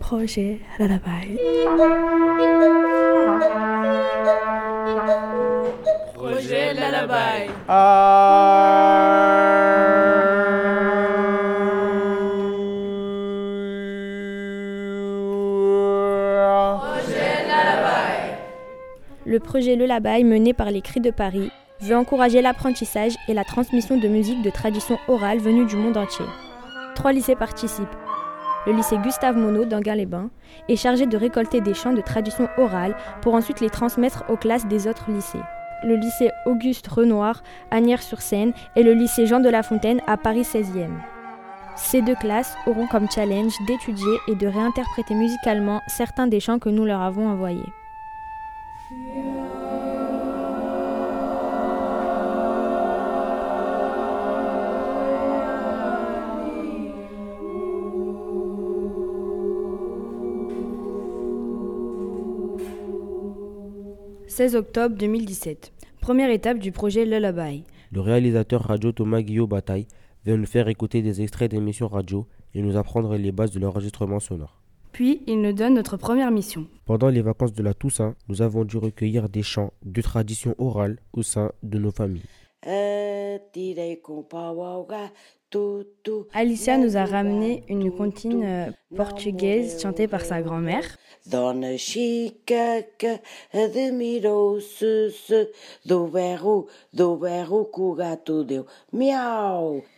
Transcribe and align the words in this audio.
Projet 0.00 0.60
Lullaby. 0.78 1.38
Projet 6.14 6.74
Lullaby. 6.74 7.50
Le 19.26 19.40
projet 19.40 19.74
Le 19.74 19.86
Labaille, 19.86 20.22
mené 20.24 20.52
par 20.52 20.70
les 20.70 20.80
Cris 20.80 21.00
de 21.00 21.10
Paris, 21.10 21.50
veut 21.80 21.96
encourager 21.96 22.42
l'apprentissage 22.42 23.14
et 23.28 23.34
la 23.34 23.44
transmission 23.44 23.96
de 23.96 24.08
musique 24.08 24.42
de 24.42 24.50
tradition 24.50 24.98
orale 25.08 25.38
venue 25.38 25.66
du 25.66 25.76
monde 25.76 25.96
entier. 25.96 26.24
Trois 26.94 27.12
lycées 27.12 27.36
participent. 27.36 27.96
Le 28.66 28.72
lycée 28.72 28.96
Gustave 28.98 29.36
Monod 29.36 29.68
d'Anguin-les-Bains 29.68 30.30
est 30.68 30.76
chargé 30.76 31.06
de 31.06 31.16
récolter 31.16 31.60
des 31.60 31.74
chants 31.74 31.92
de 31.92 32.00
tradition 32.00 32.48
orale 32.56 32.96
pour 33.20 33.34
ensuite 33.34 33.60
les 33.60 33.68
transmettre 33.68 34.24
aux 34.28 34.36
classes 34.36 34.66
des 34.66 34.86
autres 34.86 35.10
lycées. 35.10 35.42
Le 35.82 35.96
lycée 35.96 36.30
Auguste 36.46 36.88
Renoir 36.88 37.42
à 37.70 37.80
Nières-sur-Seine 37.80 38.54
et 38.74 38.82
le 38.82 38.94
lycée 38.94 39.26
Jean 39.26 39.40
de 39.40 39.50
La 39.50 39.62
Fontaine 39.62 40.00
à 40.06 40.16
Paris 40.16 40.42
16e. 40.42 40.88
Ces 41.76 42.00
deux 42.00 42.14
classes 42.14 42.56
auront 42.66 42.86
comme 42.86 43.10
challenge 43.10 43.52
d'étudier 43.66 44.16
et 44.28 44.34
de 44.34 44.46
réinterpréter 44.46 45.14
musicalement 45.14 45.82
certains 45.88 46.28
des 46.28 46.40
chants 46.40 46.58
que 46.58 46.70
nous 46.70 46.84
leur 46.86 47.02
avons 47.02 47.28
envoyés. 47.28 47.72
16 64.34 64.56
octobre 64.56 64.96
2017. 64.96 65.72
Première 66.00 66.28
étape 66.28 66.58
du 66.58 66.72
projet 66.72 67.04
Lullaby. 67.04 67.62
Le 67.92 68.00
réalisateur 68.00 68.62
radio 68.62 68.90
Thomas 68.90 69.22
Guillaume 69.22 69.48
Bataille 69.48 69.86
vient 70.24 70.36
nous 70.36 70.44
faire 70.44 70.66
écouter 70.66 71.02
des 71.02 71.22
extraits 71.22 71.52
d'émissions 71.52 71.86
radio 71.86 72.26
et 72.52 72.60
nous 72.60 72.76
apprendre 72.76 73.14
les 73.14 73.30
bases 73.30 73.52
de 73.52 73.60
l'enregistrement 73.60 74.18
sonore. 74.18 74.60
Puis 74.90 75.22
il 75.28 75.40
nous 75.40 75.52
donne 75.52 75.74
notre 75.74 75.96
première 75.96 76.32
mission. 76.32 76.66
Pendant 76.84 77.10
les 77.10 77.22
vacances 77.22 77.52
de 77.52 77.62
la 77.62 77.74
Toussaint, 77.74 78.16
nous 78.26 78.42
avons 78.42 78.64
dû 78.64 78.76
recueillir 78.76 79.28
des 79.28 79.44
chants 79.44 79.72
de 79.84 80.02
tradition 80.02 80.56
orale 80.58 80.98
au 81.12 81.22
sein 81.22 81.52
de 81.62 81.78
nos 81.78 81.92
familles. 81.92 82.26
Alicia 86.32 86.78
nous 86.78 86.96
a 86.96 87.04
ramené 87.04 87.64
une 87.68 87.90
comptine 87.90 88.44
euh, 88.44 88.70
portugaise 88.94 89.80
chantée 89.80 90.08
par 90.08 90.22
sa 90.22 90.42
grand-mère. 90.42 90.96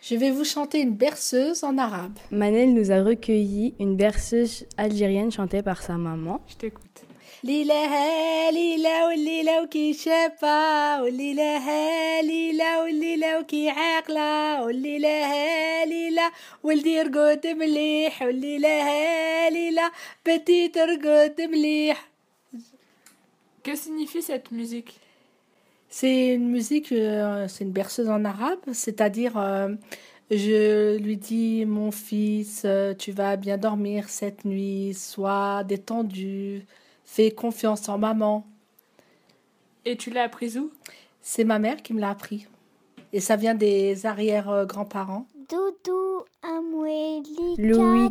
Je 0.02 0.16
vais 0.16 0.30
vous 0.30 0.44
chanter 0.44 0.80
une 0.80 0.94
berceuse 0.94 1.64
en 1.64 1.78
arabe. 1.78 2.18
Manel 2.30 2.74
nous 2.74 2.92
a 2.92 3.02
recueilli 3.02 3.74
une 3.80 3.96
berceuse 3.96 4.66
algérienne 4.76 5.32
chantée 5.32 5.62
par 5.62 5.82
sa 5.82 5.96
maman. 5.96 6.40
Je 6.46 6.56
t'écoute. 6.56 6.85
ليلة 7.43 8.49
ليلة 8.49 9.07
والليلة 9.07 9.63
وكي 9.63 9.93
شابة 9.93 11.01
والليلة 11.01 12.21
ليلة 12.21 12.81
والليلة 12.83 13.39
وكي 13.39 13.69
عاقلة 13.69 14.63
والليلة 14.63 15.83
ليلة 15.85 16.31
ولدي 16.63 16.89
يرقد 16.89 17.47
مليح 17.47 18.21
والليلة 18.21 19.49
ليلة 19.49 19.91
بنتي 20.25 20.67
ترقد 20.67 21.41
مليح 21.41 22.11
Que 23.63 23.75
signifie 23.75 24.23
cette 24.23 24.51
musique 24.51 24.99
C'est 25.87 26.29
une 26.35 26.49
musique, 26.49 26.91
euh, 26.93 27.47
c'est 27.49 27.63
une 27.65 27.71
berceuse 27.71 28.09
en 28.09 28.23
arabe, 28.23 28.59
c'est-à-dire 28.71 29.37
euh, 29.37 29.69
je 30.31 30.97
lui 30.97 31.17
dis 31.17 31.65
mon 31.65 31.91
fils, 31.91 32.61
euh, 32.63 32.93
tu 32.93 33.11
vas 33.11 33.35
bien 33.35 33.57
dormir 33.57 34.07
cette 34.07 34.45
nuit, 34.45 34.93
sois 34.93 35.63
détendu. 35.65 36.65
Fais 37.06 37.30
confiance 37.30 37.88
en 37.88 37.96
maman. 37.98 38.46
Et 39.84 39.96
tu 39.96 40.10
l'as 40.10 40.24
appris 40.24 40.58
où? 40.58 40.70
C'est 41.22 41.44
ma 41.44 41.58
mère 41.58 41.82
qui 41.82 41.94
me 41.94 42.00
l'a 42.00 42.10
appris. 42.10 42.46
Et 43.12 43.20
ça 43.20 43.36
vient 43.36 43.54
des 43.54 44.04
arrière-grands-parents. 44.04 45.26
Louis 47.58 48.10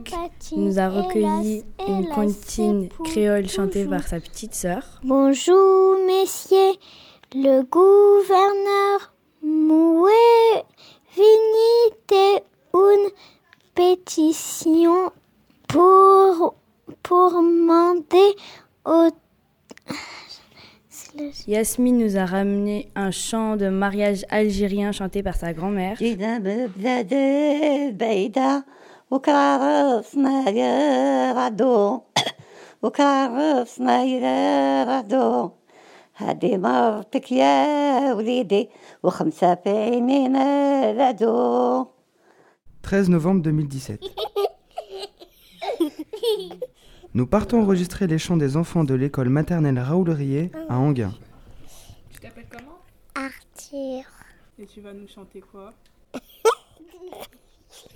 nous 0.55 0.79
a 0.79 0.89
recueilli 0.89 1.63
une 1.87 2.07
comptine 2.09 2.89
créole 3.03 3.47
chantée 3.49 3.85
par 3.85 4.07
sa 4.07 4.19
petite 4.19 4.55
sœur. 4.55 5.01
Bonjour, 5.03 5.97
messieurs, 6.07 6.73
le 7.33 7.61
gouverneur 7.63 9.13
Moué 9.43 10.11
vinite 11.15 12.41
une 12.73 13.09
pétition 13.75 15.11
pour, 15.67 16.55
pour 17.03 17.31
demander 17.31 18.35
Yasmine 21.47 21.97
nous 21.97 22.17
a 22.17 22.25
ramené 22.25 22.91
un 22.95 23.11
chant 23.11 23.55
de 23.55 23.69
mariage 23.69 24.25
algérien 24.29 24.91
chanté 24.91 25.23
par 25.23 25.35
sa 25.35 25.53
grand-mère. 25.53 25.97
«13 42.81 43.09
novembre 43.09 43.41
2017. 43.41 44.01
Nous 47.15 47.25
partons 47.25 47.61
enregistrer 47.61 48.07
les 48.07 48.17
chants 48.17 48.35
des 48.35 48.57
enfants 48.57 48.83
de 48.83 48.93
l'école 48.93 49.29
maternelle 49.29 49.79
Raoul 49.79 50.09
Rier 50.09 50.51
à 50.67 50.77
Anguin. 50.77 51.13
Tu 52.11 52.19
t'appelles 52.19 52.45
comment? 52.51 52.77
Arthur. 53.15 54.03
Et 54.59 54.65
tu 54.65 54.81
vas 54.81 54.91
nous 54.91 55.07
chanter 55.07 55.39
quoi? 55.39 55.71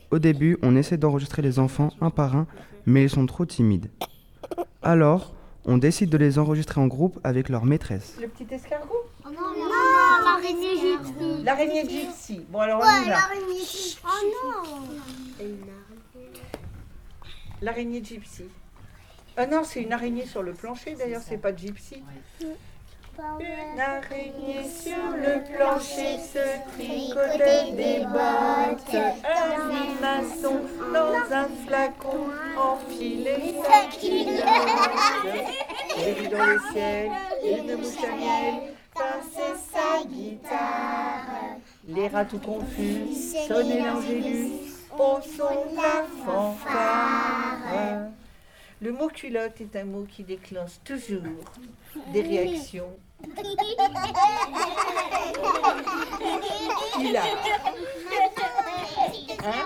Au 0.10 0.20
début, 0.20 0.58
on 0.62 0.74
essaie 0.78 0.96
d'enregistrer 0.96 1.42
les 1.42 1.60
enfants 1.60 1.92
un 2.00 2.12
par 2.12 2.38
un, 2.38 2.48
mais 2.86 3.04
ils 3.04 3.10
sont 3.10 3.26
trop 3.26 3.46
timides. 3.46 3.92
Alors, 4.82 5.36
on 5.66 5.78
décide 5.78 6.10
de 6.10 6.18
les 6.18 6.40
enregistrer 6.40 6.80
en 6.80 6.88
groupe 6.88 7.20
avec 7.26 7.50
leur 7.50 7.66
maîtresse. 7.66 8.16
Le 8.22 8.30
petit 8.30 8.48
escargot? 8.54 9.04
Oh 9.26 9.30
Non, 9.32 9.68
l'araignée 10.24 10.78
gypsy. 10.78 11.44
L'araignée 11.44 11.90
gypsy. 11.90 12.46
Bon, 12.50 12.60
alors 12.60 12.82
on 12.82 13.02
y 13.04 13.10
va. 13.10 13.18
l'araignée 13.18 13.60
gypsy. 13.60 14.00
Oh 14.06 14.08
non 14.48 15.44
L'araignée 17.62 18.02
gypsy. 18.02 18.46
Ah 19.42 19.46
non, 19.46 19.64
c'est 19.64 19.84
une 19.84 19.94
araignée 19.94 20.26
sur 20.26 20.44
le 20.44 20.52
plancher, 20.52 20.96
d'ailleurs, 20.96 21.22
c'est 21.26 21.38
pas 21.38 21.56
gypsy. 21.56 22.04
Une 23.40 23.80
araignée 23.80 24.68
sur 24.68 25.12
le 25.16 25.42
plancher 25.56 26.18
se 26.20 26.44
tricotait 26.74 27.72
des 27.72 28.04
bottes. 28.04 28.94
Un 28.94 29.70
limaçon 29.72 30.60
dans 30.94 31.34
un 31.34 31.48
flacon 31.66 32.28
enfilait 32.58 33.56
sa 33.64 33.88
culotte. 33.98 34.44
J'ai 35.98 36.14
vu 36.16 36.28
dans 36.28 36.46
le 36.46 36.60
ciel 36.74 37.10
une 37.42 37.78
mouche 37.78 38.04
à 38.04 38.16
miel 38.18 38.74
passer 38.94 39.54
sa 39.72 40.04
guitare. 40.06 41.56
Les 41.88 42.10
rats 42.10 42.26
tout 42.26 42.40
confus 42.40 43.16
sonnaient 43.48 43.88
l'angélus 43.88 44.52
au 44.92 45.22
son 45.22 45.72
de 45.72 45.78
la 45.78 46.06
fanfare. 46.26 48.10
Le 48.82 48.94
mot 48.94 49.10
culotte 49.10 49.60
est 49.60 49.76
un 49.76 49.84
mot 49.84 50.06
qui 50.10 50.24
déclenche 50.24 50.80
toujours 50.86 51.22
des 52.14 52.22
réactions. 52.22 52.96
Il 56.98 57.18
a. 57.18 57.24
Hein? 59.44 59.66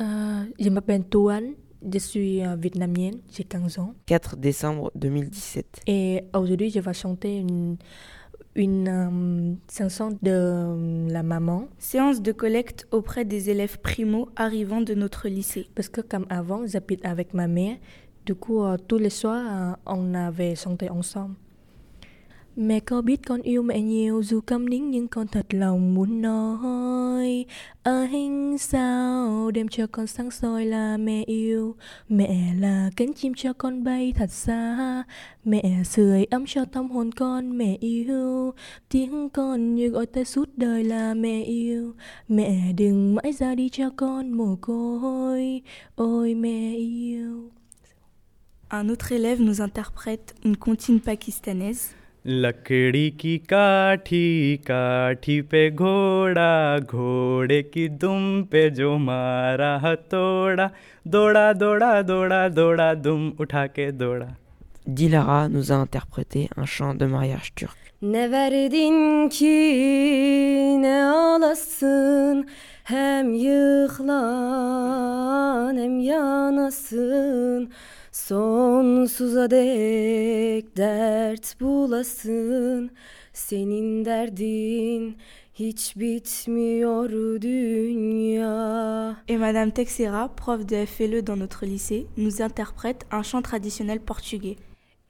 Euh, 0.00 0.44
je 0.58 0.68
m'appelle 0.70 1.04
Toan, 1.04 1.52
je 1.82 1.98
suis 1.98 2.42
euh, 2.42 2.56
vietnamienne, 2.56 3.20
j'ai 3.30 3.44
15 3.44 3.78
ans. 3.78 3.94
4 4.06 4.36
décembre 4.36 4.90
2017. 4.94 5.82
Et 5.86 6.24
aujourd'hui, 6.34 6.70
je 6.70 6.80
vais 6.80 6.94
chanter 6.94 7.36
une, 7.36 7.76
une 8.54 8.88
euh, 8.88 9.54
chanson 9.72 10.10
de 10.22 10.30
euh, 10.30 11.08
la 11.08 11.22
maman. 11.22 11.68
Séance 11.78 12.20
de 12.22 12.32
collecte 12.32 12.86
auprès 12.90 13.24
des 13.24 13.50
élèves 13.50 13.78
primo 13.80 14.28
arrivant 14.36 14.80
de 14.80 14.94
notre 14.94 15.28
lycée. 15.28 15.68
Parce 15.74 15.88
que 15.88 16.00
comme 16.00 16.26
avant, 16.28 16.66
j'habite 16.66 17.04
avec 17.04 17.34
ma 17.34 17.48
mère, 17.48 17.76
Du 18.24 18.36
coup, 18.36 18.62
tous 18.86 18.98
les 18.98 19.10
soirs, 19.10 19.76
on 19.84 20.14
avait 20.14 20.54
chanté 20.54 20.88
ensemble. 20.88 21.34
Mẹ 22.56 22.80
có 22.80 23.02
biết 23.02 23.26
con 23.26 23.42
yêu 23.42 23.62
mẹ 23.62 23.80
nhiều 23.80 24.22
dù 24.22 24.40
câm 24.40 24.68
nín 24.68 24.90
nhưng 24.90 25.08
con 25.08 25.26
thật 25.26 25.46
lòng 25.50 25.94
muốn 25.94 26.22
nói. 26.22 27.44
Anh 27.82 28.58
sao 28.58 29.50
đêm 29.50 29.68
cho 29.68 29.86
con 29.86 30.06
sáng 30.06 30.30
soi 30.30 30.66
là 30.66 30.96
mẹ 30.96 31.24
yêu? 31.26 31.74
Mẹ 32.08 32.54
là 32.60 32.90
cánh 32.96 33.12
chim 33.14 33.32
cho 33.36 33.52
con 33.52 33.84
bay 33.84 34.12
thật 34.14 34.30
xa. 34.30 35.02
Mẹ 35.44 35.82
sưởi 35.84 36.24
ấm 36.24 36.44
cho 36.46 36.64
tâm 36.64 36.90
hồn 36.90 37.12
con 37.12 37.58
mẹ 37.58 37.76
yêu. 37.80 38.52
Tiếng 38.88 39.28
con 39.28 39.74
như 39.74 39.88
gọi 39.88 40.06
tới 40.06 40.24
suốt 40.24 40.48
đời 40.56 40.84
là 40.84 41.14
mẹ 41.14 41.42
yêu. 41.42 41.94
Mẹ 42.28 42.72
đừng 42.72 43.14
mãi 43.14 43.32
ra 43.32 43.54
đi 43.54 43.68
cho 43.68 43.90
con 43.96 44.32
mồ 44.32 44.56
côi. 44.60 45.62
Ôi 45.94 46.34
mẹ 46.34 46.74
yêu. 46.76 47.50
Un 48.70 48.88
autre 48.88 49.12
élève 49.16 49.40
nous 49.40 49.60
interprète 49.60 50.34
une 50.44 50.56
comptine 50.56 50.98
pakistanaise. 51.06 52.01
लकड़ी 52.25 53.09
की 53.19 53.37
काठी 53.49 54.57
काठी 54.67 55.39
पे 55.51 55.69
घोड़ा 55.71 56.79
घोड़े 56.79 57.61
की 57.73 57.87
दुम 58.01 58.43
पे 58.51 58.69
जो 58.69 58.97
मारा 58.97 59.75
हथौड़ा 59.83 60.69
दौड़ा 61.07 61.51
दौड़ा 61.53 62.01
दौड़ा 62.01 62.47
दौड़ा 62.49 62.93
दुम 62.93 63.31
उठा 63.39 63.65
के 63.67 63.91
दौड़ा 63.91 64.27
Dilara 64.87 65.49
nous 65.49 65.69
a 65.69 65.75
interprété 65.75 66.47
un 66.55 66.65
chant 66.65 66.93
de 66.93 67.05
mariage 67.05 67.53
turc. 67.55 67.77
Ne 68.01 68.31
verdin 68.31 69.29
ki 69.29 69.47
ne 70.81 71.03
alasın 71.05 72.47
Hem 72.87 73.33
yıklan 73.33 74.17
hem 75.77 75.99
yanasın 75.99 77.71
Sonsuza 78.12 79.50
dek 79.50 80.76
dert 80.76 81.60
bulasın 81.60 82.90
Senin 83.32 84.04
derdin 84.04 85.16
hiç 85.54 85.96
bitmiyor 85.96 87.10
dünya 87.42 89.16
Et 89.28 89.38
Madame 89.38 89.70
Texera, 89.70 90.28
prof 90.28 90.68
de 90.68 90.86
FLE 90.86 91.26
dans 91.26 91.40
notre 91.40 91.64
lycée, 91.66 92.06
nous 92.16 92.42
interprète 92.42 93.06
un 93.10 93.22
chant 93.22 93.42
traditionnel 93.42 94.00
portugais. 94.00 94.56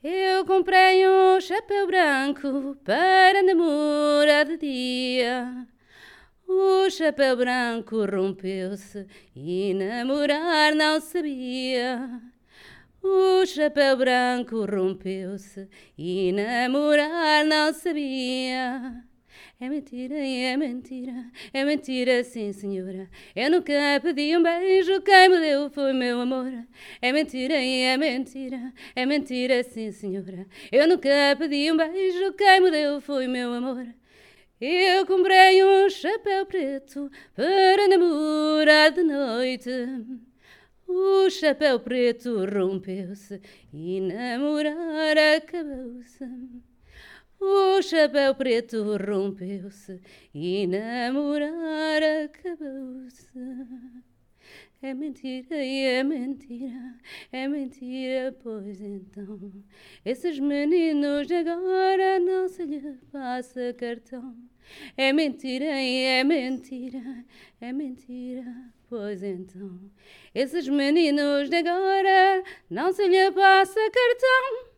Eu 0.04 0.44
comprei 0.46 1.04
um 1.06 1.40
chapéu 1.40 1.88
branco 1.88 2.76
para 2.84 3.42
namorar 3.42 4.46
de 4.46 4.56
dia. 4.60 5.66
O 6.48 6.88
chapéu 6.90 7.36
branco 7.36 8.06
rompeu-se 8.06 9.06
e 9.34 9.74
namorar 9.74 10.74
não 10.76 11.00
sabia. 11.00 12.31
O 13.02 13.44
chapéu 13.44 13.96
branco 13.96 14.64
rompeu-se 14.64 15.68
e 15.98 16.30
namorar 16.30 17.44
não 17.44 17.72
sabia. 17.72 19.04
É 19.60 19.68
mentira, 19.68 20.14
é 20.16 20.56
mentira, 20.56 21.12
é 21.52 21.64
mentira, 21.64 22.22
sim 22.22 22.52
senhora. 22.52 23.10
Eu 23.34 23.50
nunca 23.50 23.72
pedi 24.00 24.36
um 24.36 24.42
beijo, 24.42 25.00
quem 25.02 25.28
me 25.28 25.40
deu 25.40 25.68
foi 25.70 25.92
meu 25.92 26.20
amor. 26.20 26.52
É 27.00 27.12
mentira, 27.12 27.54
é 27.54 27.96
mentira, 27.96 28.72
é 28.94 29.04
mentira, 29.04 29.64
sim 29.64 29.90
senhora. 29.90 30.46
Eu 30.70 30.86
nunca 30.86 31.10
pedi 31.36 31.72
um 31.72 31.76
beijo, 31.76 32.32
quem 32.34 32.60
me 32.60 32.70
deu 32.70 33.00
foi 33.00 33.26
meu 33.26 33.52
amor. 33.52 33.84
Eu 34.60 35.04
comprei 35.06 35.64
um 35.64 35.90
chapéu 35.90 36.46
preto 36.46 37.10
para 37.34 37.88
namorar 37.88 38.92
de 38.92 39.02
noite. 39.02 39.70
O 40.94 41.30
chapéu 41.30 41.80
preto 41.80 42.44
rompeu-se 42.44 43.40
e 43.72 43.98
namorar 43.98 45.16
acabou-se. 45.38 46.22
O 47.40 47.80
chapéu 47.80 48.34
preto 48.34 48.98
rompeu-se 48.98 49.98
e 50.34 50.66
namorar 50.66 52.02
acabou-se. 52.26 53.26
É 54.82 54.92
mentira, 54.92 55.56
é 55.56 56.02
mentira, 56.02 56.98
é 57.32 57.48
mentira, 57.48 58.36
pois 58.42 58.78
então. 58.82 59.50
Esses 60.04 60.38
meninos 60.38 61.26
agora 61.30 62.20
não 62.20 62.48
se 62.48 62.66
lhe 62.66 62.98
passa 63.10 63.72
cartão. 63.72 64.36
É 64.94 65.10
mentira, 65.10 65.64
é 65.64 66.22
mentira, 66.22 67.24
é 67.62 67.72
mentira, 67.72 68.72
pois 68.92 69.22
então. 69.22 69.70
Esses 70.34 70.68
meninos 70.68 71.48
d'agora 71.48 72.42
não 72.68 72.92
se 72.92 73.08
lhe 73.08 73.32
passa 73.32 73.80
cartão. 73.90 74.72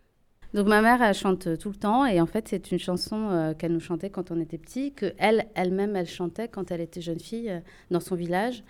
Donc 0.53 0.69
ma 0.69 0.81
mère, 0.81 1.03
elle 1.03 1.15
chante 1.15 1.59
tout 1.59 1.71
le 1.71 1.75
temps 1.75 2.07
et 2.07 2.21
en 2.21 2.27
fait 2.27 2.47
c'est 2.47 2.71
une 2.71 2.79
chanson 2.79 3.29
euh, 3.31 3.55
qu'elle 3.55 3.73
nous 3.73 3.81
chantait 3.81 4.11
quand 4.11 4.31
on 4.31 4.41
était 4.41 4.57
petit, 4.57 4.93
que 4.93 5.13
elle, 5.19 5.47
elle-même, 5.57 5.97
elle 5.97 6.07
chantait 6.07 6.47
quand 6.47 6.71
elle 6.71 6.81
était 6.81 7.01
jeune 7.01 7.19
fille 7.19 7.51
euh, 7.51 7.59
dans 7.91 7.99
son 7.99 8.15
village. 8.15 8.63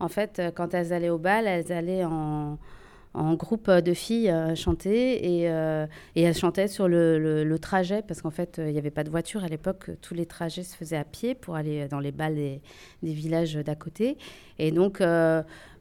En 0.00 0.08
fait, 0.08 0.38
euh, 0.38 0.50
quand 0.50 0.74
elles 0.74 0.92
allaient 0.92 1.08
au 1.08 1.16
bal, 1.16 1.46
elles 1.46 1.72
allaient 1.72 2.04
en, 2.04 2.58
groupe 3.14 3.70
de 3.70 3.94
filles 3.94 4.32
chanter 4.54 5.26
et, 5.26 5.44
et, 5.46 6.22
elles 6.22 6.36
chantaient 6.36 6.68
sur 6.68 6.86
le, 6.86 7.56
trajet 7.60 8.02
parce 8.06 8.22
qu'en 8.22 8.30
fait 8.30 8.60
il 8.64 8.72
n'y 8.72 8.78
avait 8.78 8.92
pas 8.92 9.02
de 9.02 9.10
voiture 9.10 9.42
à 9.42 9.48
l'époque, 9.48 9.90
tous 10.00 10.14
les 10.14 10.26
trajets 10.26 10.62
se 10.62 10.76
faisaient 10.76 10.96
à 10.96 11.02
pied 11.02 11.34
pour 11.34 11.56
aller 11.56 11.88
dans 11.88 11.98
les 11.98 12.12
bals 12.12 12.36
des, 12.36 12.60
des 13.02 13.12
villages 13.12 13.54
d'à 13.54 13.74
côté. 13.74 14.16
Et 14.62 14.70
donc 14.70 15.00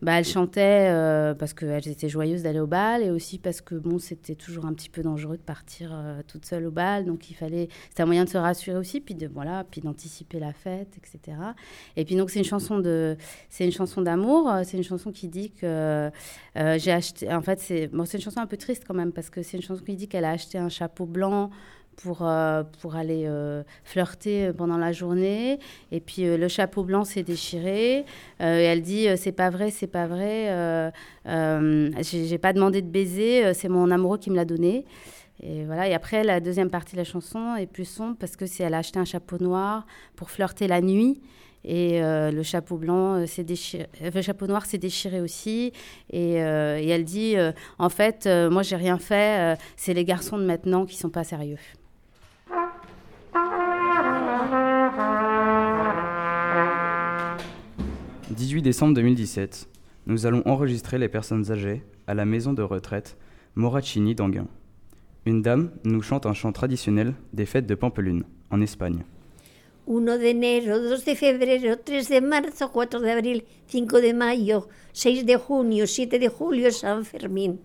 bah, 0.01 0.13
elles 0.17 0.25
chantaient 0.25 0.87
euh, 0.89 1.33
parce 1.33 1.53
qu'elles 1.53 1.87
étaient 1.89 2.07
joyeuses 2.07 2.43
d'aller 2.43 2.61
au 2.61 2.67
bal 2.67 3.03
et 3.03 3.11
aussi 3.11 3.37
parce 3.37 3.59
que 3.59 3.75
bon, 3.75 3.99
c'était 3.99 4.35
toujours 4.35 4.65
un 4.65 4.73
petit 4.73 4.89
peu 4.89 5.01
dangereux 5.01 5.35
de 5.35 5.41
partir 5.41 5.91
euh, 5.93 6.21
toute 6.25 6.45
seule 6.45 6.65
au 6.67 6.71
bal. 6.71 7.05
Donc 7.05 7.29
il 7.29 7.33
fallait, 7.33 7.67
c'était 7.89 8.03
un 8.03 8.05
moyen 8.05 8.23
de 8.23 8.29
se 8.29 8.37
rassurer 8.37 8.77
aussi, 8.77 9.01
puis 9.01 9.13
de 9.13 9.27
voilà, 9.27 9.65
d'anticiper 9.83 10.39
la 10.39 10.53
fête, 10.53 10.97
etc. 10.97 11.37
Et 11.97 12.05
puis 12.05 12.15
donc 12.15 12.29
c'est 12.29 12.39
une 12.39 12.45
chanson 12.45 12.79
de, 12.79 13.17
c'est 13.49 13.65
une 13.65 13.73
chanson 13.73 14.01
d'amour. 14.01 14.49
C'est 14.63 14.77
une 14.77 14.83
chanson 14.83 15.11
qui 15.11 15.27
dit 15.27 15.51
que 15.51 16.09
euh, 16.57 16.77
j'ai 16.77 16.91
acheté. 16.91 17.31
En 17.33 17.41
fait, 17.41 17.59
c'est 17.59 17.87
bon, 17.87 18.05
c'est 18.05 18.17
une 18.17 18.23
chanson 18.23 18.39
un 18.39 18.47
peu 18.47 18.57
triste 18.57 18.83
quand 18.87 18.93
même 18.93 19.11
parce 19.11 19.29
que 19.29 19.43
c'est 19.43 19.57
une 19.57 19.63
chanson 19.63 19.83
qui 19.83 19.95
dit 19.95 20.07
qu'elle 20.07 20.25
a 20.25 20.31
acheté 20.31 20.57
un 20.57 20.69
chapeau 20.69 21.05
blanc 21.05 21.49
pour, 22.01 22.19
euh, 22.21 22.63
pour 22.81 22.95
aller 22.95 23.23
euh, 23.25 23.63
flirter 23.83 24.51
pendant 24.53 24.77
la 24.77 24.91
journée. 24.91 25.59
Et 25.91 25.99
puis 25.99 26.25
euh, 26.25 26.37
le 26.37 26.47
chapeau 26.47 26.83
blanc 26.83 27.03
s'est 27.03 27.23
déchiré. 27.23 28.05
et 28.39 28.43
elle 28.43 28.81
dit 28.81 29.07
C'est 29.17 29.31
pas 29.31 29.49
vrai, 29.49 29.71
c'est 29.71 29.87
pas 29.87 30.07
vrai. 30.07 30.91
j'ai 31.25 32.37
pas 32.37 32.53
demandé 32.53 32.81
de 32.81 32.87
baiser, 32.87 33.53
c'est 33.53 33.69
mon 33.69 33.91
amoureux 33.91 34.17
qui 34.17 34.29
me 34.29 34.35
l'a 34.35 34.45
donné. 34.45 34.85
Et 35.41 35.63
voilà. 35.65 35.87
Et 35.87 35.93
après, 35.93 36.23
la 36.23 36.39
deuxième 36.39 36.69
partie 36.69 36.93
de 36.93 36.97
la 36.97 37.05
chanson 37.05 37.55
est 37.55 37.67
plus 37.67 37.85
sombre 37.85 38.17
parce 38.19 38.35
que 38.35 38.45
c'est 38.45 38.63
elle 38.63 38.73
a 38.73 38.79
acheté 38.79 38.99
un 38.99 39.05
chapeau 39.05 39.37
noir 39.39 39.85
pour 40.15 40.29
flirter 40.29 40.67
la 40.67 40.81
nuit. 40.81 41.21
Et 41.65 41.99
le 42.01 42.41
chapeau 42.43 42.77
blanc 42.77 43.27
s'est 43.27 43.43
déchiré, 43.43 43.87
le 44.01 44.21
chapeau 44.21 44.47
noir 44.47 44.65
s'est 44.65 44.77
déchiré 44.77 45.19
aussi. 45.19 45.73
Et, 46.09 46.35
et 46.35 46.89
elle 46.89 47.03
dit, 47.03 47.35
en 47.77 47.89
fait, 47.89 48.29
moi 48.49 48.63
j'ai 48.63 48.77
rien 48.77 48.97
fait. 48.97 49.57
c'est 49.75 49.93
les 49.93 50.05
garçons 50.05 50.37
de 50.37 50.45
maintenant 50.45 50.85
qui 50.85 50.95
sont 50.95 51.09
pas 51.09 51.25
sérieux. 51.25 51.57
18 58.59 58.61
décembre 58.61 58.93
2017, 58.95 59.69
nous 60.05 60.25
allons 60.25 60.43
enregistrer 60.45 60.97
les 60.97 61.07
personnes 61.07 61.49
âgées 61.49 61.81
à 62.07 62.13
la 62.13 62.25
maison 62.25 62.51
de 62.51 62.61
retraite 62.61 63.15
Moracini 63.55 64.15
d'Anguin. 64.15 64.47
Une 65.25 65.41
dame 65.41 65.71
nous 65.85 66.01
chante 66.01 66.25
un 66.25 66.33
chant 66.33 66.51
traditionnel 66.51 67.13
des 67.31 67.45
fêtes 67.45 67.67
de 67.67 67.75
Pampelune, 67.75 68.23
en 68.51 68.59
Espagne. 68.59 69.05
1 69.87 70.01
de 70.01 70.25
enero, 70.25 70.77
2 70.77 70.89
de 70.89 71.15
febrero, 71.15 71.75
3 71.85 72.09
de 72.09 72.19
marzo, 72.19 72.67
4 72.67 72.99
de 72.99 73.09
abril, 73.09 73.43
5 73.67 74.01
de 74.01 74.13
mayo, 74.13 74.67
6 74.91 75.25
de 75.25 75.37
junio, 75.37 75.87
7 75.87 76.19
de 76.19 76.27
julio, 76.27 76.69
San 76.71 77.05
Fermín. 77.05 77.59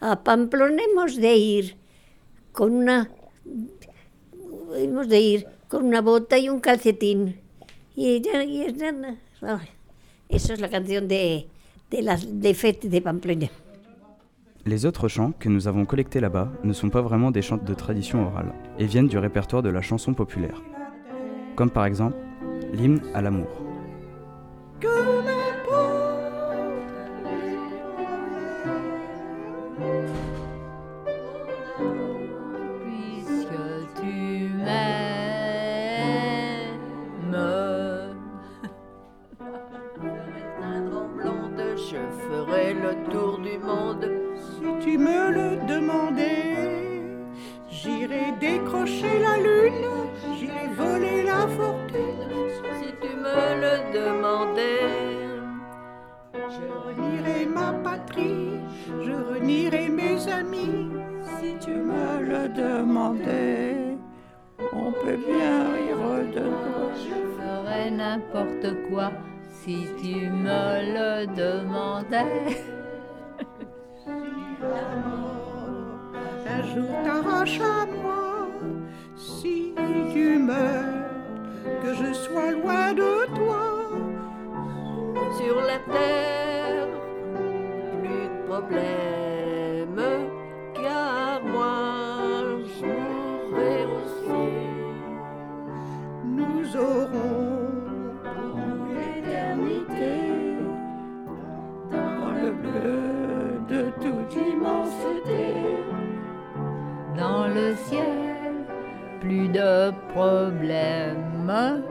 A 0.00 0.22
Pamplona 0.22 0.82
hemos 0.82 1.16
de 1.16 1.36
ir 1.36 1.76
con 2.52 2.72
una 2.72 3.10
hemos 4.76 5.08
de 5.08 5.20
ir 5.20 5.46
con 5.68 5.86
una 5.86 6.02
bota 6.02 6.36
y 6.36 6.50
un 6.50 6.60
calcetín. 6.60 7.40
Y, 7.94 8.20
ya, 8.20 8.42
y, 8.44 8.66
Eso 10.32 10.54
es 10.54 10.60
la 10.60 10.70
canción 10.70 11.08
de, 11.08 11.44
de 11.90 12.02
la 12.02 12.16
des 12.16 12.54
fêtes 12.54 12.88
de 12.88 13.00
Pamplona. 13.00 13.48
Les 14.64 14.86
autres 14.86 15.08
chants 15.08 15.32
que 15.38 15.50
nous 15.50 15.68
avons 15.68 15.84
collectés 15.84 16.20
là-bas 16.20 16.50
ne 16.64 16.72
sont 16.72 16.88
pas 16.88 17.02
vraiment 17.02 17.30
des 17.30 17.42
chants 17.42 17.58
de 17.58 17.74
tradition 17.74 18.26
orale 18.26 18.54
et 18.78 18.86
viennent 18.86 19.08
du 19.08 19.18
répertoire 19.18 19.62
de 19.62 19.68
la 19.68 19.82
chanson 19.82 20.14
populaire. 20.14 20.62
Comme 21.54 21.70
par 21.70 21.84
exemple 21.84 22.16
l'hymne 22.72 23.02
à 23.12 23.20
l'amour. 23.20 23.48
Prie, 58.06 58.60
je 59.02 59.12
renierai 59.12 59.88
mes 59.88 60.28
amis 60.28 60.88
si 61.38 61.56
tu 61.60 61.70
me 61.70 62.20
le 62.20 62.48
demandais. 62.48 63.96
On 64.72 64.92
peut 64.92 65.16
bien 65.16 65.56
rire 65.74 66.26
de 66.34 66.40
toi. 66.40 66.90
Je 66.94 67.16
ferais 67.38 67.90
n'importe 67.90 68.68
quoi 68.88 69.12
si 69.48 69.86
tu 70.00 70.30
me 70.30 70.64
le 70.96 71.26
demandais. 71.26 72.56
Un 76.54 76.62
jour 76.74 76.90
t'arrache 77.04 77.60
à 77.60 77.86
moi 77.86 78.48
si 79.16 79.74
tu 80.12 80.38
meurs, 80.38 81.10
que 81.82 81.94
je 81.94 82.12
sois 82.12 82.50
loin 82.52 82.92
de 82.92 83.26
toi. 83.34 83.64
Sur 85.38 85.56
la 85.62 85.78
terre, 85.92 86.41
problème, 88.72 90.00
car 90.74 91.42
moi 91.44 92.42
je 92.78 92.86
mourrai 92.86 93.84
aussi. 93.96 94.44
Nous 96.24 96.76
aurons 96.76 97.58
pour 98.24 98.56
l'éternité 98.94 100.14
dans 101.90 102.26
le 102.40 102.50
bleu 102.52 103.00
de 103.68 103.82
toute 104.00 104.34
immensité. 104.36 105.44
Dans 107.16 107.46
le 107.46 107.74
ciel, 107.76 108.64
plus 109.20 109.48
de 109.48 109.92
problèmes. 110.12 111.82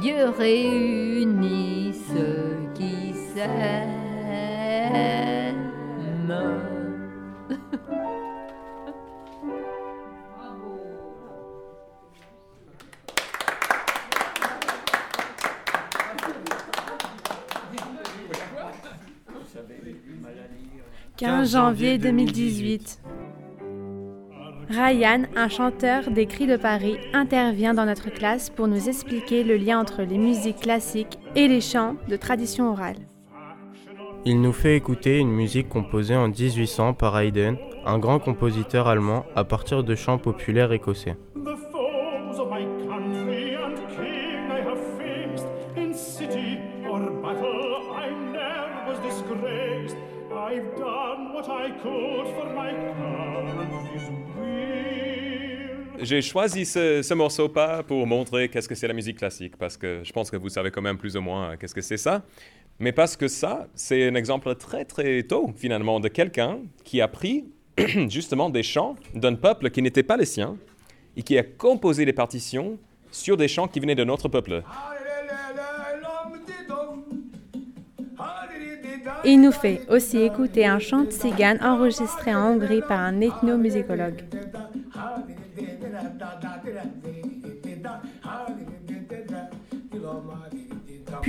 Dieu 0.00 0.30
réunit 0.38 1.92
ceux 2.08 2.56
qui 2.74 3.12
s'aiment. 3.12 3.98
«15 21.20 21.52
janvier 21.52 21.98
2018. 21.98 23.02
Ryan, 24.70 25.24
un 25.36 25.48
chanteur 25.48 26.10
des 26.10 26.24
Cris 26.24 26.46
de 26.46 26.56
Paris, 26.56 26.96
intervient 27.12 27.74
dans 27.74 27.84
notre 27.84 28.08
classe 28.08 28.48
pour 28.48 28.68
nous 28.68 28.88
expliquer 28.88 29.44
le 29.44 29.56
lien 29.56 29.80
entre 29.80 30.02
les 30.02 30.16
musiques 30.16 30.60
classiques 30.60 31.18
et 31.34 31.46
les 31.46 31.60
chants 31.60 31.96
de 32.08 32.16
tradition 32.16 32.70
orale. 32.70 33.09
Il 34.26 34.42
nous 34.42 34.52
fait 34.52 34.76
écouter 34.76 35.18
une 35.18 35.30
musique 35.30 35.68
composée 35.70 36.14
en 36.14 36.28
1800 36.28 36.92
par 36.92 37.18
Haydn, 37.18 37.56
un 37.86 37.98
grand 37.98 38.18
compositeur 38.18 38.86
allemand, 38.86 39.24
à 39.34 39.44
partir 39.44 39.82
de 39.82 39.94
chants 39.94 40.18
populaires 40.18 40.72
écossais. 40.72 41.16
The 41.36 41.56
foes 41.72 42.38
of 42.38 42.50
my 42.50 42.66
country 42.86 43.56
and 43.56 43.76
king 43.96 44.50
I 44.50 44.60
have 44.60 44.78
faced 44.98 45.46
in 45.76 45.94
city 45.94 46.58
or 46.86 47.00
battle. 47.22 47.94
I 47.96 48.10
never 48.30 48.90
was 48.90 49.00
disgraced. 49.00 49.96
I've 50.30 50.76
done 50.76 51.32
what 51.32 51.48
I 51.48 51.70
could 51.82 52.26
for 52.34 52.46
my 52.54 52.72
country's 52.72 54.10
weal. 54.38 54.90
J'ai 56.02 56.22
choisi 56.22 56.64
ce, 56.64 57.02
ce 57.02 57.14
morceau 57.14 57.48
pas 57.48 57.82
pour 57.82 58.06
montrer 58.06 58.48
qu'est-ce 58.48 58.68
que 58.68 58.74
c'est 58.74 58.88
la 58.88 58.94
musique 58.94 59.18
classique, 59.18 59.56
parce 59.58 59.76
que 59.76 60.00
je 60.02 60.12
pense 60.12 60.30
que 60.30 60.36
vous 60.36 60.48
savez 60.48 60.70
quand 60.70 60.80
même 60.80 60.96
plus 60.96 61.16
ou 61.16 61.20
moins 61.20 61.56
qu'est-ce 61.56 61.74
que 61.74 61.82
c'est 61.82 61.98
ça, 61.98 62.22
mais 62.80 62.92
parce 62.92 63.16
que 63.16 63.28
ça, 63.28 63.68
c'est 63.74 64.08
un 64.08 64.14
exemple 64.14 64.54
très 64.54 64.86
très 64.86 65.22
tôt 65.22 65.52
finalement 65.54 66.00
de 66.00 66.08
quelqu'un 66.08 66.60
qui 66.82 67.02
a 67.02 67.08
pris 67.08 67.44
justement 68.08 68.48
des 68.48 68.62
chants 68.62 68.96
d'un 69.14 69.34
peuple 69.34 69.70
qui 69.70 69.82
n'était 69.82 70.02
pas 70.02 70.16
le 70.16 70.24
sien 70.24 70.56
et 71.16 71.22
qui 71.22 71.36
a 71.36 71.42
composé 71.42 72.06
des 72.06 72.14
partitions 72.14 72.78
sur 73.10 73.36
des 73.36 73.48
chants 73.48 73.68
qui 73.68 73.80
venaient 73.80 73.94
de 73.94 74.04
notre 74.04 74.28
peuple. 74.28 74.62
Il 79.24 79.42
nous 79.42 79.52
fait 79.52 79.82
aussi 79.90 80.18
écouter 80.18 80.66
un 80.66 80.78
chant 80.78 81.04
de 81.04 81.10
cigane 81.10 81.58
enregistré 81.62 82.34
en 82.34 82.52
Hongrie 82.52 82.80
par 82.88 83.00
un 83.00 83.20
ethnomusicologue. 83.20 84.24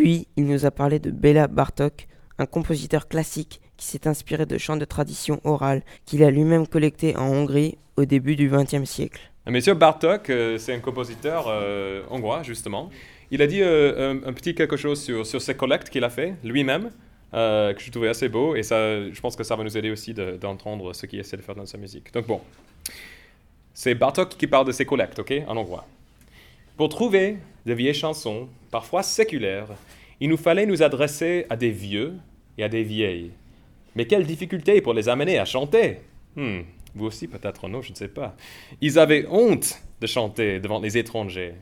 Puis, 0.01 0.27
il 0.36 0.46
nous 0.48 0.65
a 0.65 0.72
parlé 0.72 0.98
de 0.98 1.12
Béla 1.12 1.48
Bartok, 1.48 2.08
un 2.39 2.48
compositeur 2.48 3.08
classique 3.08 3.62
qui 3.77 3.86
s'est 3.86 4.08
inspiré 4.08 4.48
de 4.48 4.58
chants 4.58 4.75
de 4.75 4.84
tradition 4.84 5.39
orale 5.43 5.84
qu'il 6.08 6.24
a 6.24 6.31
lui-même 6.31 6.65
collectés 6.65 7.15
en 7.15 7.27
Hongrie 7.27 7.77
au 7.98 8.05
début 8.05 8.36
du 8.36 8.50
XXe 8.50 8.86
siècle. 8.89 9.22
Monsieur 9.46 9.75
Bartok, 9.75 10.31
euh, 10.31 10.58
c'est 10.58 10.74
un 10.74 10.79
compositeur 10.79 11.46
euh, 11.50 12.01
hongrois, 12.10 12.41
justement. 12.41 12.89
Il 13.29 13.43
a 13.43 13.46
dit 13.46 13.62
euh, 13.62 14.15
un, 14.25 14.34
petit 14.34 14.55
quelque 14.55 14.75
chose 14.75 15.00
sur, 15.03 15.24
sur 15.24 15.39
ses 15.39 15.53
collectes 15.53 15.91
qu'il 15.91 16.03
a 16.03 16.10
fait 16.10 16.34
lui-même, 16.43 16.89
euh, 17.36 17.72
que 17.75 17.79
je 17.79 17.91
trouvais 17.91 18.10
assez 18.10 18.27
beau, 18.27 18.55
et 18.55 18.63
ça, 18.63 19.08
je 19.08 19.22
pense 19.22 19.36
que 19.36 19.43
ça 19.43 19.55
va 19.55 19.63
nous 19.63 19.77
aider 19.77 19.91
aussi 19.91 20.15
de- 20.15 20.36
d'entendre 20.36 20.93
ce 20.93 21.05
qu'il 21.05 21.20
essaie 21.20 21.38
de 21.38 21.43
faire 21.43 21.53
dans 21.53 21.67
sa 21.67 21.77
musique. 21.77 22.12
Donc 22.12 22.25
bon, 22.25 22.41
c'est 23.75 23.93
Bartok 23.93 24.29
qui 24.29 24.48
parle 24.48 24.65
de 24.65 24.72
ses 24.72 24.84
collectes, 24.86 25.20
ok, 25.20 25.31
en 25.48 25.55
hongrois. 25.58 25.86
Pour 26.75 26.89
trouver 26.89 27.38
de 27.65 27.73
vieilles 27.73 27.93
chansons, 27.93 28.49
parfois 28.69 29.03
séculaires, 29.03 29.69
il 30.19 30.29
nous 30.29 30.37
fallait 30.37 30.65
nous 30.65 30.83
adresser 30.83 31.45
à 31.49 31.55
des 31.55 31.71
vieux 31.71 32.13
et 32.57 32.63
à 32.63 32.69
des 32.69 32.83
vieilles. 32.83 33.31
Mais 33.95 34.05
quelle 34.05 34.25
difficulté 34.25 34.81
pour 34.81 34.93
les 34.93 35.09
amener 35.09 35.37
à 35.39 35.45
chanter 35.45 35.99
Hmm, 36.35 36.61
Vous 36.95 37.05
aussi 37.05 37.27
peut-être 37.27 37.67
non, 37.67 37.81
je 37.81 37.91
ne 37.91 37.95
sais 37.95 38.07
pas. 38.07 38.35
Ils 38.79 38.99
avaient 38.99 39.25
honte 39.29 39.81
de 39.99 40.07
chanter 40.07 40.59
devant 40.59 40.79
les 40.79 40.97
étrangers. 40.97 41.55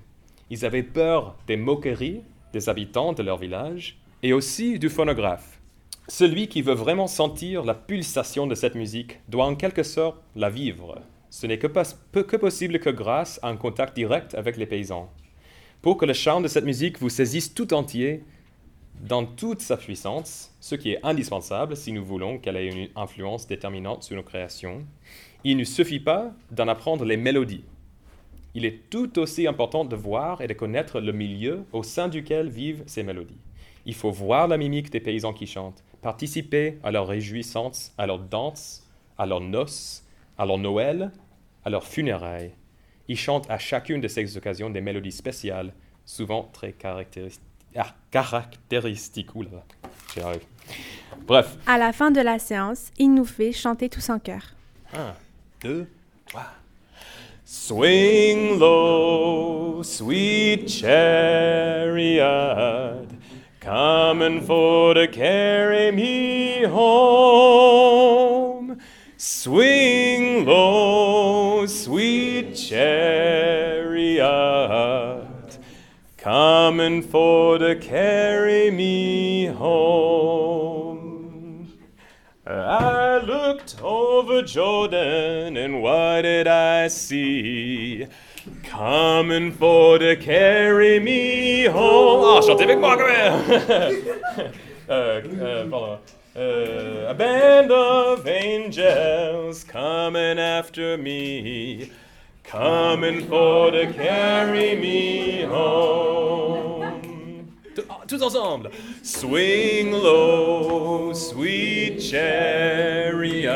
Ils 0.50 0.66
avaient 0.66 0.84
peur 0.84 1.36
des 1.48 1.58
moqueries 1.58 2.22
des 2.54 2.70
habitants 2.70 3.14
de 3.14 3.24
leur 3.24 3.38
village 3.38 3.98
et 4.24 4.34
aussi 4.34 4.80
du 4.80 4.90
phonographe. 4.90 5.60
Celui 6.08 6.48
qui 6.48 6.62
veut 6.62 6.74
vraiment 6.74 7.08
sentir 7.08 7.64
la 7.64 7.76
pulsation 7.76 8.48
de 8.48 8.56
cette 8.56 8.76
musique 8.76 9.20
doit 9.30 9.46
en 9.46 9.56
quelque 9.56 9.84
sorte 9.84 10.18
la 10.36 10.50
vivre. 10.50 11.00
Ce 11.30 11.46
n'est 11.46 11.60
que, 11.60 11.68
possible 11.68 12.80
que 12.80 12.90
grâce 12.90 13.40
à 13.44 13.50
un 13.50 13.56
contact 13.56 13.96
direct 13.96 14.34
avec 14.34 14.58
les 14.58 14.66
paysans. 14.66 15.12
Pour 15.82 15.96
que 15.96 16.06
le 16.06 16.12
chant 16.12 16.42
de 16.42 16.50
cette 16.50 16.66
musique 16.66 17.00
vous 17.00 17.08
saisisse 17.08 17.54
tout 17.54 17.74
entier, 17.74 18.24
dans 19.00 19.26
toute 19.26 19.62
sa 19.62 19.78
puissance, 19.78 20.54
ce 20.60 20.76
qui 20.76 20.92
est 20.92 21.06
indispensable 21.06 21.78
si 21.78 21.94
nous 21.94 22.04
voulons 22.04 22.38
qu'elle 22.38 22.58
ait 22.58 22.68
une 22.68 22.90
influence 22.98 23.48
déterminante 23.48 24.04
sur 24.04 24.18
nos 24.18 24.24
créations, 24.24 24.86
il 25.46 25.56
ne 25.56 25.64
suffit 25.64 26.02
pas 26.02 26.34
d'en 26.52 26.68
apprendre 26.68 27.06
les 27.06 27.16
mélodies. 27.16 27.64
Il 28.56 28.66
est 28.66 28.90
tout 28.90 29.20
aussi 29.20 29.48
important 29.48 29.86
de 29.86 29.96
voir 29.96 30.42
et 30.42 30.48
de 30.48 30.54
connaître 30.54 31.00
le 31.00 31.14
milieu 31.14 31.64
au 31.72 31.82
sein 31.82 32.10
duquel 32.10 32.50
vivent 32.50 32.84
ces 32.86 33.04
mélodies. 33.04 33.40
Il 33.86 33.94
faut 33.96 34.12
voir 34.12 34.50
la 34.50 34.58
mimique 34.58 34.92
des 34.92 35.00
paysans 35.00 35.32
qui 35.32 35.48
chantent, 35.48 35.86
participer 36.02 36.78
à 36.84 36.92
leurs 36.92 37.08
réjouissances, 37.08 37.94
à 37.98 38.06
leurs 38.06 38.20
danses, 38.20 38.86
à 39.18 39.26
leurs 39.26 39.40
noces, 39.40 40.04
à 40.38 40.46
leur 40.46 40.58
Noël, 40.58 41.14
à 41.64 41.70
leurs 41.70 41.86
funérailles. 41.86 42.52
Ils 43.10 43.18
chantent 43.18 43.50
à 43.50 43.58
chacune 43.58 44.00
de 44.00 44.08
ces 44.08 44.38
occasions 44.38 44.70
des 44.70 44.80
mélodies 44.82 45.12
spéciales, 45.12 45.74
souvent 46.06 46.44
très 46.54 46.72
caractéristiques. 46.72 47.44
Ah, 47.76 47.94
caractéristiques. 48.12 49.36
Ouh 49.36 49.42
là 49.44 49.50
là, 49.54 49.64
j'y 50.14 50.22
arrive. 50.22 50.42
Bref, 51.28 51.58
À 51.68 51.78
la 51.80 51.92
fin 51.92 52.12
de 52.12 52.22
la 52.22 52.38
séance, 52.40 52.92
il 53.00 53.14
nous 53.14 53.26
fait 53.26 53.52
chanter 53.52 53.90
tous 53.90 54.10
en 54.10 54.20
chœur. 54.20 54.54
un, 54.94 55.14
deux, 55.62 55.88
trois. 56.28 56.46
Swing 57.46 58.60
low, 58.60 59.82
sweet 59.82 60.70
chariot, 61.80 62.20
coming 63.60 64.40
for 64.42 64.94
to 64.94 65.08
carry 65.08 65.92
me 65.92 66.64
home. 67.60 68.78
Swing 69.18 70.46
low, 70.46 71.09
chariot, 72.70 74.28
coming 76.18 77.02
for 77.02 77.58
to 77.58 77.76
carry 77.76 78.70
me 78.70 79.48
home. 79.48 80.80
I 82.46 83.18
looked 83.18 83.82
over 83.82 84.44
Jordan, 84.44 85.58
and 85.58 85.82
what 85.82 86.22
did 86.22 86.48
I 86.48 86.90
see? 86.90 88.06
Coming 88.64 89.52
for 89.52 89.98
to 89.98 90.16
carry 90.16 91.00
me 91.00 91.66
home. 91.66 92.24
Ah, 92.24 92.42
quand 92.46 92.60
même! 92.60 94.54
euh, 94.90 95.22
euh. 95.72 95.98
Euh, 96.36 97.10
a 97.10 97.14
band 97.16 97.72
of 97.72 98.28
angels 98.28 99.64
coming 99.64 100.38
after 100.40 100.96
me, 100.98 101.92
coming 102.50 103.22
for 103.28 103.70
to 103.70 103.94
carry 103.94 104.76
me 104.76 105.44
home. 105.44 107.48
Tous 107.76 108.22
uh, 108.22 108.26
ensemble. 108.26 108.72
Swing 109.04 109.92
low, 109.92 111.14
sweet 111.14 112.00
chariot, 112.00 113.52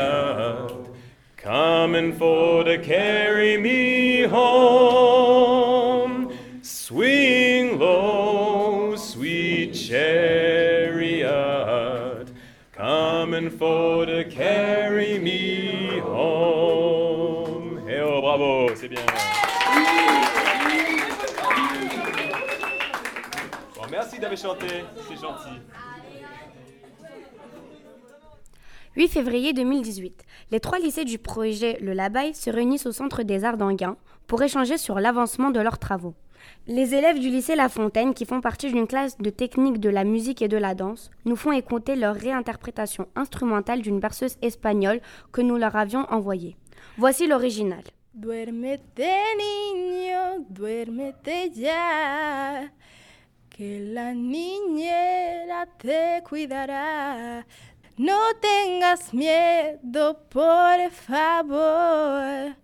coming 1.36 2.12
for 2.12 2.62
to 2.62 2.78
carry 2.78 3.58
me 3.58 4.22
home. 4.22 6.32
Swing 6.62 7.80
low, 7.80 8.94
sweet 8.94 9.72
chariot, 9.72 11.28
coming 12.70 13.50
for 13.50 14.06
to 14.06 14.22
carry 14.30 14.63
merci 23.94 24.18
d'avoir 24.18 24.38
chanté, 24.38 24.66
c'est 25.08 25.20
gentil. 25.20 25.60
8 28.96 29.08
février 29.08 29.52
2018. 29.52 30.24
Les 30.50 30.60
trois 30.60 30.78
lycées 30.78 31.04
du 31.04 31.18
projet 31.18 31.78
Le 31.80 31.92
Labaye 31.92 32.34
se 32.34 32.50
réunissent 32.50 32.86
au 32.86 32.92
Centre 32.92 33.22
des 33.22 33.44
Arts 33.44 33.56
d'Anguin 33.56 33.96
pour 34.26 34.42
échanger 34.42 34.78
sur 34.78 34.98
l'avancement 34.98 35.50
de 35.50 35.60
leurs 35.60 35.78
travaux. 35.78 36.14
Les 36.66 36.94
élèves 36.94 37.20
du 37.20 37.30
lycée 37.30 37.54
La 37.54 37.68
Fontaine, 37.68 38.14
qui 38.14 38.26
font 38.26 38.40
partie 38.40 38.72
d'une 38.72 38.88
classe 38.88 39.16
de 39.18 39.30
technique 39.30 39.78
de 39.78 39.90
la 39.90 40.04
musique 40.04 40.42
et 40.42 40.48
de 40.48 40.56
la 40.56 40.74
danse, 40.74 41.10
nous 41.24 41.36
font 41.36 41.52
écouter 41.52 41.94
leur 41.94 42.16
réinterprétation 42.16 43.06
instrumentale 43.14 43.80
d'une 43.80 44.00
berceuse 44.00 44.36
espagnole 44.42 45.00
que 45.32 45.40
nous 45.40 45.56
leur 45.56 45.76
avions 45.76 46.04
envoyée. 46.10 46.56
Voici 46.98 47.26
l'original. 47.26 47.82
Duérmete 48.14 49.10
niño, 49.38 50.46
duérmete 50.48 51.50
ya, 51.56 52.62
que 53.56 53.78
la 53.78 54.12
niñera 54.12 55.66
te 55.78 56.24
cuidará. 56.28 57.46
No 57.96 58.18
tengas 58.40 59.14
miedo, 59.14 60.18
por 60.28 60.90
favor. 60.90 62.56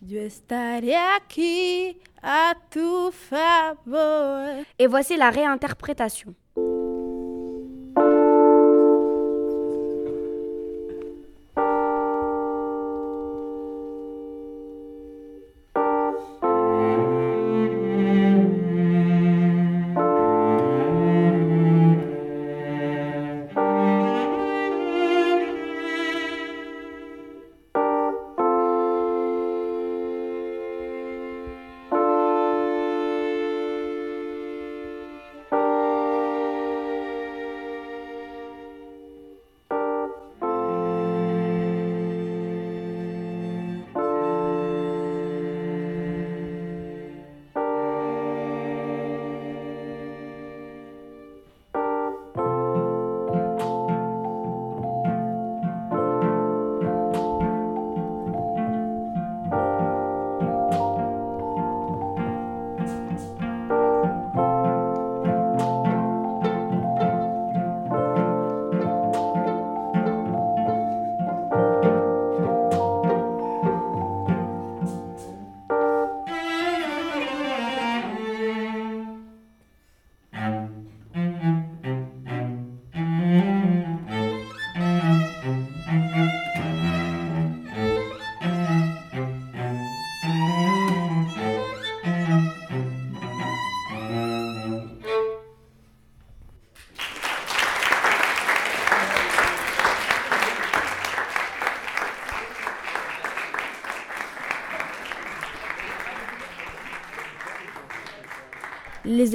Yo 0.00 0.20
estaré 0.20 0.96
aquí 0.96 1.98
a 2.22 2.54
tu 2.70 3.10
favor. 3.10 4.64
Et 4.78 4.86
voici 4.86 5.16
la 5.16 5.32
réinterprétation. 5.32 6.36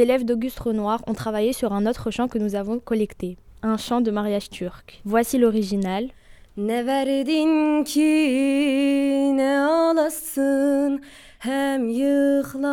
Les 0.02 0.06
élèves 0.06 0.26
d'Auguste 0.26 0.60
Renoir 0.60 1.00
ont 1.06 1.14
travaillé 1.14 1.54
sur 1.54 1.74
un 1.74 1.86
autre 1.86 2.10
chant 2.10 2.28
que 2.28 2.40
nous 2.40 2.56
avons 2.56 2.80
collecté, 2.80 3.38
un 3.62 3.78
chant 3.78 4.02
de 4.02 4.10
mariage 4.10 4.50
turc. 4.50 5.00
Voici 5.06 5.38
l'original. 5.38 6.10
Ne 6.58 6.82
verdin 6.84 7.84
ki 7.84 9.32
ne 9.36 9.60
alasın 9.60 11.02
Hem 11.40 11.90
yıklan 11.90 12.72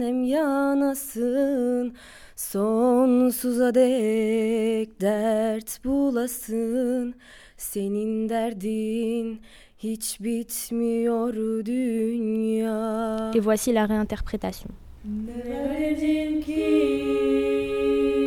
hem 0.00 0.24
yanasın 0.24 1.94
Sonsuza 2.36 3.74
dek 3.74 5.00
dert 5.00 5.84
bulasın 5.84 7.14
Senin 7.56 8.28
derdin 8.28 9.40
hiç 9.78 10.20
bitmiyor 10.20 11.34
dünya 11.64 13.30
Et 13.34 13.40
voici 13.40 13.72
la 13.74 13.86
réinterprétation. 13.86 14.89
Ne 15.10 15.68
verdin 15.70 16.40
ki 16.40 18.19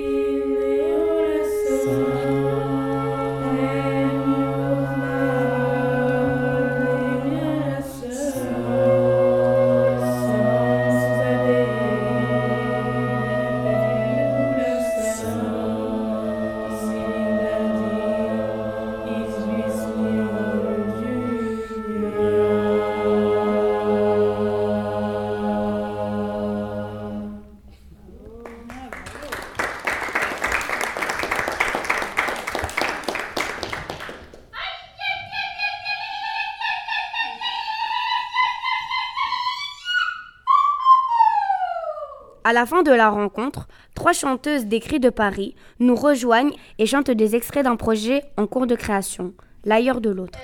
À 42.45 42.51
la 42.51 42.65
fin 42.65 42.83
de 42.83 42.91
la 42.91 43.09
rencontre, 43.09 43.69
trois 43.95 44.11
chanteuses 44.11 44.65
des 44.65 44.79
de 44.79 45.09
Paris 45.09 45.55
nous 45.79 45.95
rejoignent 45.95 46.51
et 46.77 46.85
chantent 46.85 47.09
des 47.09 47.37
extraits 47.37 47.63
d'un 47.63 47.77
projet 47.77 48.21
en 48.35 48.47
cours 48.47 48.67
de 48.67 48.75
création, 48.75 49.33
L'ailleurs 49.63 50.01
de 50.01 50.09
l'autre. 50.09 50.37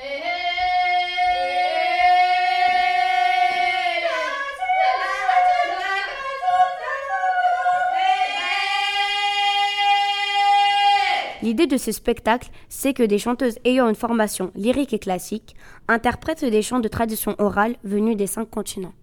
L'idée 11.42 11.68
de 11.68 11.76
ce 11.76 11.92
spectacle, 11.92 12.50
c'est 12.70 12.94
que 12.94 13.04
des 13.04 13.18
chanteuses 13.18 13.60
ayant 13.66 13.90
une 13.90 13.96
formation 13.96 14.52
lyrique 14.56 14.94
et 14.94 15.00
classique 15.00 15.56
interprètent 15.90 16.46
des 16.46 16.62
chants 16.62 16.80
de 16.80 16.88
tradition 16.88 17.36
orale 17.40 17.76
venus 17.84 18.16
des 18.16 18.28
cinq 18.28 18.50
continents. 18.50 18.94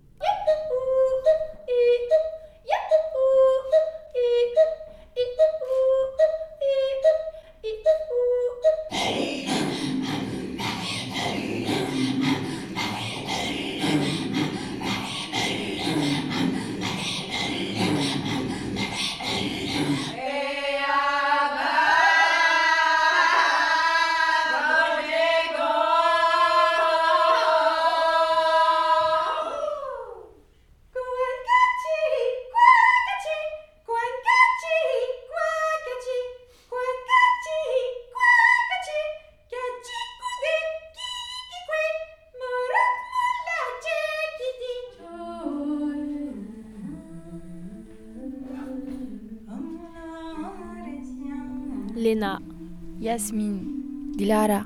Yasmine, 53.00 54.14
Dilara, 54.16 54.64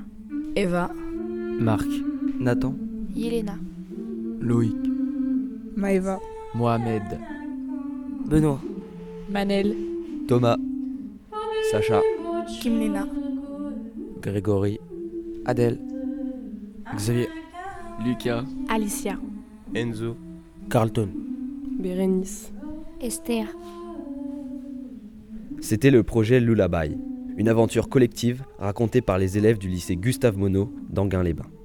Eva, 0.55 0.89
Marc, 1.59 1.87
Nathan, 2.39 2.73
Yelena, 3.13 3.57
Loïc, 4.39 4.77
Maëva, 5.75 6.19
Mohamed, 6.55 7.19
Benoît, 8.25 8.61
Manel, 9.29 9.75
Thomas, 10.27 10.57
Sacha, 11.71 11.99
Kimlena, 12.61 13.05
Grégory, 14.21 14.79
Adèle, 15.45 15.77
Xavier, 16.95 17.27
Lucas, 18.05 18.45
Alicia, 18.69 19.19
Enzo, 19.75 20.15
Carlton, 20.69 21.09
Bérénice, 21.79 22.51
Esther. 23.01 23.47
C'était 25.59 25.91
le 25.91 26.03
projet 26.03 26.39
Lullaby, 26.39 26.97
une 27.37 27.49
aventure 27.49 27.89
collective 27.89 28.43
racontée 28.59 29.01
par 29.01 29.17
les 29.17 29.37
élèves 29.37 29.57
du 29.57 29.67
lycée 29.67 29.95
Gustave 29.95 30.37
Monod 30.37 30.69
d'Anguin-les-Bains. 30.89 31.60